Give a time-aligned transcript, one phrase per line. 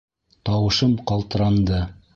[0.49, 1.89] Тауышым ҡалтыранды.